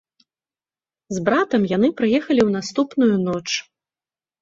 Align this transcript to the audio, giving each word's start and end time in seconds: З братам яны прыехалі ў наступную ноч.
З 1.17 1.21
братам 1.27 1.61
яны 1.75 1.87
прыехалі 2.01 2.41
ў 2.47 2.59
наступную 2.59 3.15
ноч. 3.31 3.49